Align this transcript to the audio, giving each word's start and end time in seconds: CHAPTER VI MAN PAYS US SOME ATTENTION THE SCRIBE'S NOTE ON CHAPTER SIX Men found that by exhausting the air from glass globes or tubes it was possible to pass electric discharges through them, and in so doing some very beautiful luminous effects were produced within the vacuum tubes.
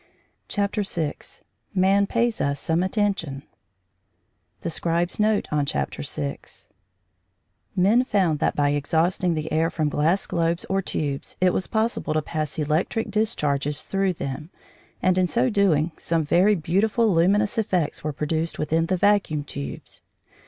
CHAPTER 0.47 0.81
VI 0.81 1.13
MAN 1.75 2.07
PAYS 2.07 2.41
US 2.41 2.59
SOME 2.59 2.81
ATTENTION 2.81 3.43
THE 4.61 4.71
SCRIBE'S 4.71 5.19
NOTE 5.19 5.47
ON 5.51 5.63
CHAPTER 5.63 6.01
SIX 6.01 6.69
Men 7.75 8.03
found 8.03 8.39
that 8.39 8.55
by 8.55 8.71
exhausting 8.71 9.35
the 9.35 9.51
air 9.51 9.69
from 9.69 9.89
glass 9.89 10.25
globes 10.25 10.65
or 10.65 10.81
tubes 10.81 11.37
it 11.39 11.53
was 11.53 11.67
possible 11.67 12.15
to 12.15 12.21
pass 12.23 12.57
electric 12.57 13.11
discharges 13.11 13.83
through 13.83 14.13
them, 14.13 14.49
and 15.03 15.19
in 15.19 15.27
so 15.27 15.51
doing 15.51 15.91
some 15.97 16.23
very 16.25 16.55
beautiful 16.55 17.13
luminous 17.13 17.59
effects 17.59 18.03
were 18.03 18.11
produced 18.11 18.57
within 18.57 18.87
the 18.87 18.97
vacuum 18.97 19.43
tubes. 19.43 20.01